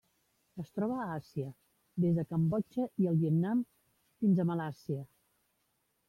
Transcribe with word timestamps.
Es 0.61 0.69
troba 0.77 0.95
a 1.01 1.03
Àsia: 1.15 1.49
des 2.05 2.15
de 2.19 2.23
Cambodja 2.31 2.87
i 3.03 3.09
el 3.11 3.19
Vietnam 3.19 3.61
fins 4.23 4.41
a 4.41 4.47
Malàisia. 4.53 5.03